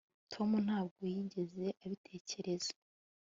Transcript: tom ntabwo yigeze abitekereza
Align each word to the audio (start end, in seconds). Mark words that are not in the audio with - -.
tom 0.33 0.49
ntabwo 0.65 1.01
yigeze 1.13 1.65
abitekereza 1.83 2.73